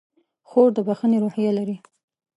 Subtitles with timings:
[0.49, 1.75] خور د بښنې روحیه لري.